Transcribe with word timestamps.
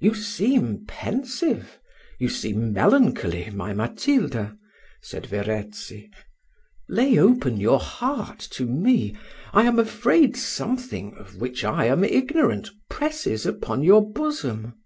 "You 0.00 0.14
seem 0.14 0.86
pensive, 0.88 1.78
you 2.18 2.30
seem 2.30 2.72
melancholy, 2.72 3.50
my 3.50 3.74
Matilda," 3.74 4.56
said 5.02 5.26
Verezzi: 5.26 6.10
"lay 6.88 7.18
open 7.18 7.58
your 7.60 7.78
heart 7.78 8.38
to 8.52 8.64
me. 8.64 9.14
I 9.52 9.64
am 9.64 9.78
afraid 9.78 10.34
something, 10.34 11.12
of 11.18 11.36
which 11.36 11.62
I 11.62 11.84
am 11.84 12.04
ignorant, 12.04 12.70
presses 12.88 13.44
upon 13.44 13.82
your 13.84 14.10
bosom. 14.10 14.76